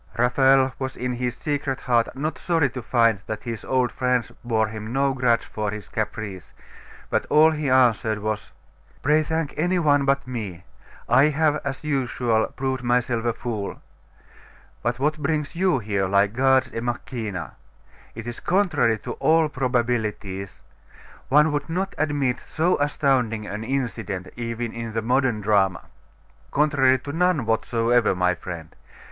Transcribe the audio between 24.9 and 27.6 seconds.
the modern drama.' 'Contrary to none